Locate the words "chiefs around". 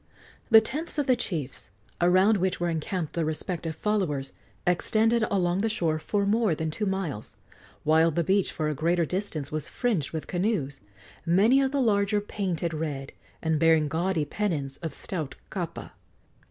1.15-2.37